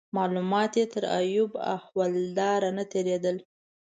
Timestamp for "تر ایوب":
0.93-1.51